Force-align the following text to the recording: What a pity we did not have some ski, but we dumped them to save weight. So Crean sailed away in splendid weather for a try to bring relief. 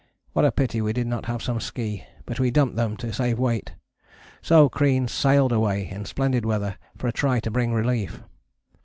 What 0.33 0.45
a 0.45 0.51
pity 0.51 0.81
we 0.81 0.93
did 0.93 1.05
not 1.05 1.27
have 1.27 1.43
some 1.43 1.59
ski, 1.59 2.05
but 2.25 2.39
we 2.39 2.49
dumped 2.49 2.75
them 2.75 2.97
to 2.97 3.13
save 3.13 3.37
weight. 3.37 3.73
So 4.41 4.67
Crean 4.67 5.07
sailed 5.07 5.51
away 5.51 5.91
in 5.91 6.05
splendid 6.05 6.43
weather 6.43 6.79
for 6.97 7.07
a 7.07 7.11
try 7.11 7.39
to 7.41 7.51
bring 7.51 7.71
relief. 7.71 8.23